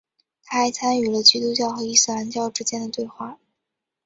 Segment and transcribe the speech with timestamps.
[0.45, 3.37] 他还参与了基督教和伊斯兰教之间的对话。